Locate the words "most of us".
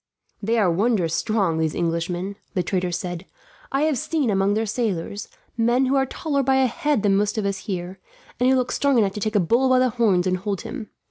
7.15-7.59